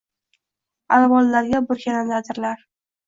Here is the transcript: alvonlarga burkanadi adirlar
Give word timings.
alvonlarga 0.97 1.61
burkanadi 1.67 2.17
adirlar 2.21 2.69